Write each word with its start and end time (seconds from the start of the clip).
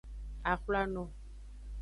Axwlano. 0.51 1.03